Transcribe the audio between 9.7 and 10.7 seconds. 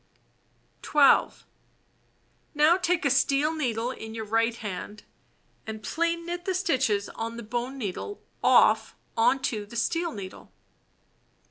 steel needle.